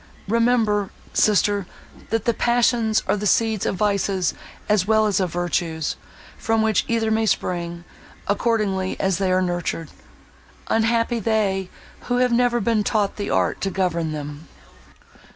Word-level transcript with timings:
Remember, 0.27 0.89
sister, 1.13 1.67
that 2.09 2.25
the 2.25 2.33
passions 2.33 3.03
are 3.07 3.15
the 3.15 3.27
seeds 3.27 3.67
of 3.67 3.75
vices 3.75 4.33
as 4.67 4.87
well 4.87 5.05
as 5.05 5.19
of 5.19 5.31
virtues, 5.31 5.95
from 6.39 6.63
which 6.63 6.85
either 6.87 7.11
may 7.11 7.27
spring, 7.27 7.83
accordingly 8.27 8.99
as 8.99 9.19
they 9.19 9.31
are 9.31 9.43
nurtured. 9.43 9.91
Unhappy 10.69 11.19
they 11.19 11.69
who 12.05 12.17
have 12.17 12.31
never 12.31 12.59
been 12.59 12.83
taught 12.83 13.17
the 13.17 13.29
art 13.29 13.61
to 13.61 13.69
govern 13.69 14.11
them!" 14.11 14.47